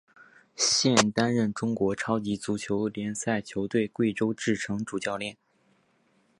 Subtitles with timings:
[0.55, 5.37] 现担任中国超级足球联赛球队贵州智诚主教练。